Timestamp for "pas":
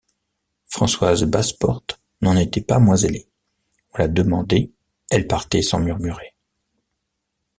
2.63-2.79